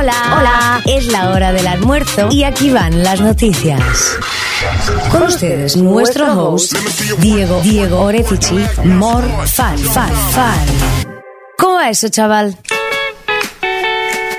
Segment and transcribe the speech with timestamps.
[0.00, 0.82] Hola, hola.
[0.86, 4.16] Es la hora del almuerzo y aquí van las noticias.
[5.10, 6.74] Con ustedes, nuestro host,
[7.18, 10.58] Diego, Diego Orefici, Fan, Fan, Fan.
[11.58, 12.56] ¿Cómo va eso, chaval?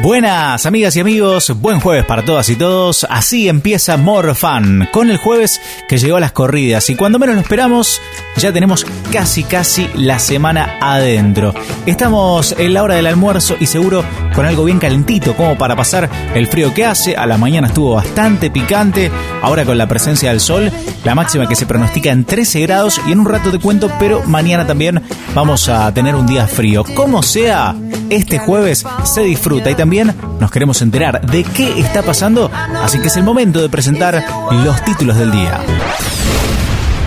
[0.00, 3.04] Buenas amigas y amigos, buen jueves para todas y todos.
[3.10, 7.34] Así empieza More Fun, con el jueves que llegó a las corridas y cuando menos
[7.34, 8.00] lo esperamos,
[8.36, 11.52] ya tenemos casi casi la semana adentro.
[11.84, 14.04] Estamos en la hora del almuerzo y seguro
[14.36, 17.16] con algo bien calentito como para pasar el frío que hace.
[17.16, 19.10] A la mañana estuvo bastante picante,
[19.42, 20.70] ahora con la presencia del sol,
[21.02, 24.22] la máxima que se pronostica en 13 grados y en un rato te cuento, pero
[24.22, 25.02] mañana también
[25.34, 26.84] vamos a tener un día frío.
[26.94, 27.74] Como sea,
[28.10, 32.50] este jueves se disfruta y también nos queremos enterar de qué está pasando,
[32.82, 35.60] así que es el momento de presentar los títulos del día.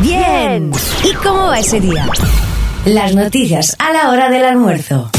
[0.00, 0.70] Bien.
[1.04, 2.08] ¿Y cómo va ese día?
[2.84, 5.10] Las noticias a la hora del almuerzo.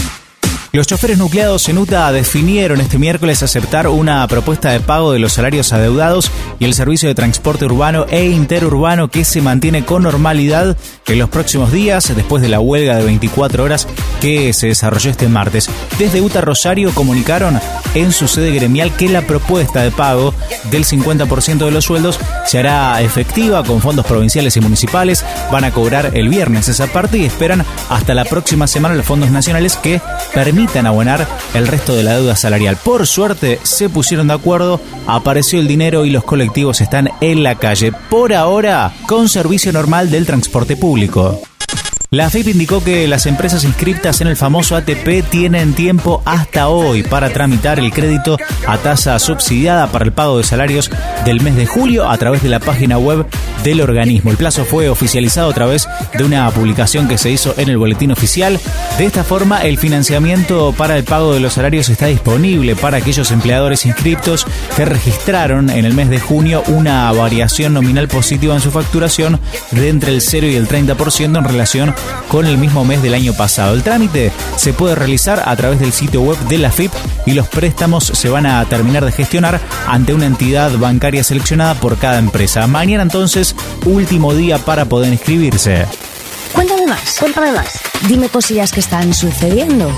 [0.71, 5.33] Los choferes nucleados en UTA definieron este miércoles aceptar una propuesta de pago de los
[5.33, 10.77] salarios adeudados y el servicio de transporte urbano e interurbano que se mantiene con normalidad
[11.07, 13.87] en los próximos días después de la huelga de 24 horas
[14.21, 15.71] que se desarrolló este martes.
[15.98, 17.59] Desde UTA Rosario comunicaron
[17.95, 20.35] en su sede gremial que la propuesta de pago
[20.70, 25.26] del 50% de los sueldos se hará efectiva con fondos provinciales y municipales.
[25.51, 29.31] Van a cobrar el viernes esa parte y esperan hasta la próxima semana los fondos
[29.31, 29.99] nacionales que
[30.31, 32.77] permitan abonar el resto de la deuda salarial.
[32.77, 37.55] Por suerte se pusieron de acuerdo, apareció el dinero y los colectivos están en la
[37.55, 37.91] calle.
[38.10, 41.41] Por ahora, con servicio normal del transporte público.
[42.12, 47.04] La FIP indicó que las empresas inscritas en el famoso ATP tienen tiempo hasta hoy
[47.04, 48.35] para tramitar el crédito
[48.66, 50.90] a tasa subsidiada para el pago de salarios
[51.24, 53.27] del mes de julio a través de la página web
[53.63, 54.32] del organismo.
[54.32, 58.12] El plazo fue oficializado a través de una publicación que se hizo en el boletín
[58.12, 58.60] oficial.
[58.98, 63.29] De esta forma, el financiamiento para el pago de los salarios está disponible para aquellos
[63.29, 68.72] empleadores inscriptos que registraron en el mes de junio una variación nominal positiva en su
[68.72, 69.40] facturación
[69.72, 71.94] de entre el 0 y el 30% en relación
[72.29, 73.73] con el mismo mes del año pasado.
[73.73, 76.91] El trámite se puede realizar a través del sitio web de la FIP
[77.25, 81.97] y los préstamos se van a terminar de gestionar ante una entidad bancaria seleccionada por
[81.97, 82.67] cada empresa.
[82.67, 83.55] Mañana entonces,
[83.85, 85.85] último día para poder inscribirse.
[86.53, 87.79] Cuéntame más, cuéntame más.
[88.07, 89.91] Dime cosillas que están sucediendo.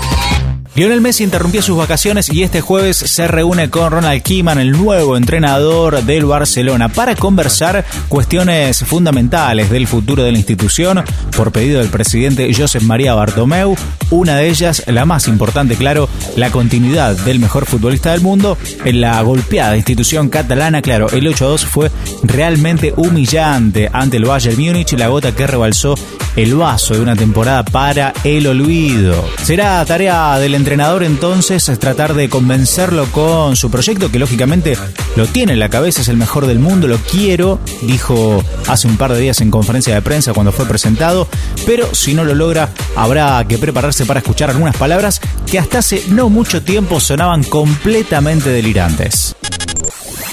[0.74, 5.18] Lionel Messi interrumpió sus vacaciones y este jueves se reúne con Ronald Koeman, el nuevo
[5.18, 11.04] entrenador del Barcelona, para conversar cuestiones fundamentales del futuro de la institución
[11.36, 13.76] por pedido del presidente Josep María Bartomeu.
[14.08, 18.56] Una de ellas, la más importante, claro, la continuidad del mejor futbolista del mundo
[18.86, 20.80] en la golpeada institución catalana.
[20.80, 21.90] Claro, el 8-2 fue
[22.22, 25.96] realmente humillante ante el Bayern Múnich, la gota que rebalsó
[26.36, 29.24] el vaso de una temporada para el olvido.
[29.42, 34.76] Será tarea del entrenador entonces es tratar de convencerlo con su proyecto, que lógicamente
[35.16, 38.96] lo tiene en la cabeza, es el mejor del mundo, lo quiero, dijo hace un
[38.96, 41.28] par de días en conferencia de prensa cuando fue presentado,
[41.66, 46.02] pero si no lo logra habrá que prepararse para escuchar algunas palabras que hasta hace
[46.08, 49.34] no mucho tiempo sonaban completamente delirantes.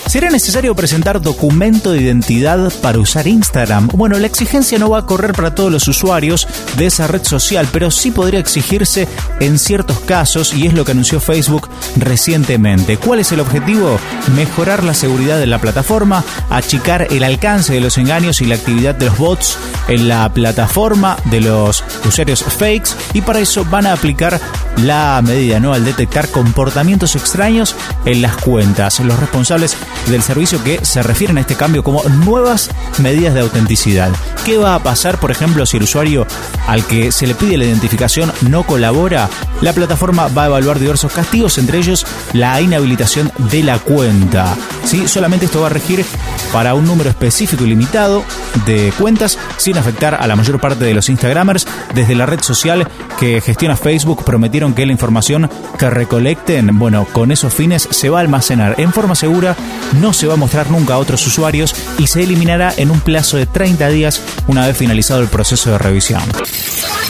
[0.10, 3.90] ¿Será necesario presentar documento de identidad para usar Instagram?
[3.94, 6.48] Bueno, la exigencia no va a correr para todos los usuarios
[6.78, 9.08] de esa red social, pero sí podría exigirse
[9.40, 12.98] en ciertos casos y es lo que anunció Facebook recientemente.
[12.98, 14.00] ¿Cuál es el objetivo?
[14.36, 18.96] Mejorar la seguridad de la plataforma, achicar el alcance de los engaños y la actividad
[18.96, 19.60] de los bots
[19.90, 24.42] en la plataforma de los usuarios fakes y para eso van a aplicar
[24.78, 29.00] la medida no al detectar comportamientos extraños en las cuentas.
[29.02, 29.78] Los responsables
[30.08, 34.12] del servicio que se refieren a este cambio como nuevas medidas de autenticidad.
[34.46, 36.26] ¿Qué va a pasar, por ejemplo, si el usuario
[36.68, 39.30] al que se le pide la identificación no colabora?
[39.62, 44.56] La plataforma va a evaluar diversos castigos, entre ellos la inhabilitación de la cuenta.
[44.90, 45.08] ¿Sí?
[45.08, 46.04] Solamente esto va a regir
[46.52, 48.24] para un número específico y limitado
[48.66, 51.68] de cuentas sin afectar a la mayor parte de los Instagramers.
[51.94, 52.88] Desde la red social
[53.20, 58.18] que gestiona Facebook prometieron que la información que recolecten, bueno, con esos fines se va
[58.18, 59.56] a almacenar en forma segura
[60.02, 63.38] no se va a mostrar nunca a otros usuarios y se eliminará en un plazo
[63.38, 66.24] de 30 días una vez finalizado el proceso de revisión.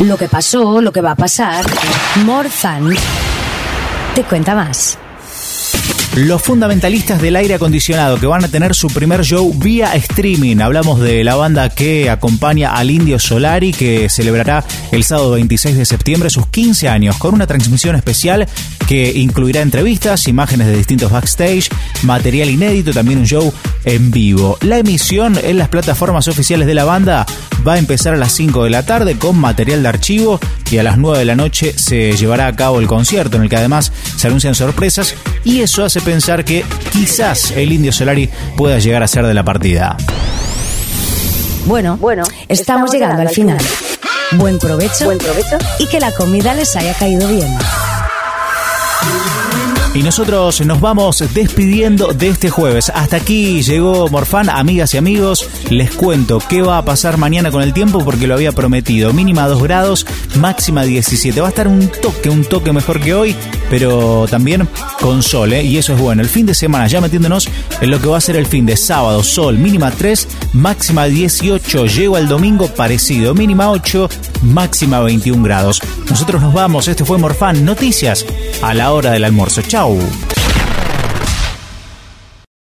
[0.02, 1.66] Lo que pasó, lo que va a pasar,
[2.26, 2.94] Morzan
[4.16, 4.98] te cuenta más.
[6.16, 10.58] Los fundamentalistas del aire acondicionado que van a tener su primer show vía streaming.
[10.58, 15.86] Hablamos de la banda que acompaña al Indio Solari que celebrará el sábado 26 de
[15.86, 18.48] septiembre sus 15 años con una transmisión especial
[18.90, 21.70] que incluirá entrevistas, imágenes de distintos backstage,
[22.02, 23.54] material inédito, también un show
[23.86, 24.58] en vivo.
[24.62, 27.24] La emisión en las plataformas oficiales de la banda
[27.68, 30.40] va a empezar a las 5 de la tarde con material de archivo
[30.72, 33.50] y a las 9 de la noche se llevará a cabo el concierto en el
[33.50, 35.14] que además se anuncian sorpresas
[35.44, 38.28] y eso hace pensar que quizás el Indio Solari
[38.58, 39.98] pueda llegar a ser de la partida.
[41.68, 43.60] Bueno, bueno, estamos, llegando, al final.
[44.32, 47.56] Buen provecho, Buen provecho y que la comida les haya caído bien.
[49.02, 49.39] Yeah.
[49.96, 52.92] Y nosotros nos vamos despidiendo de este jueves.
[52.94, 55.50] Hasta aquí llegó Morfán, amigas y amigos.
[55.72, 59.14] Les cuento qué va a pasar mañana con el tiempo porque lo había prometido.
[59.14, 60.06] Mínima 2 grados,
[60.36, 61.42] máxima 17.
[61.42, 63.36] Va a estar un toque, un toque mejor que hoy,
[63.72, 64.70] pero también
[65.02, 65.64] con sol, ¿eh?
[65.64, 66.22] y eso es bueno.
[66.22, 67.50] El fin de semana, ya metiéndonos
[67.82, 71.88] en lo que va a ser el fin de sábado, sol, mínima 3, máxima 18.
[71.88, 74.08] Llego al domingo parecido, mínima 8,
[74.44, 75.82] máxima 21 grados.
[76.10, 78.24] Nosotros nos vamos, este fue Morfán, noticias
[78.62, 79.64] a la hora del almuerzo.
[79.64, 79.79] Chao.
[79.80, 80.29] Tchau!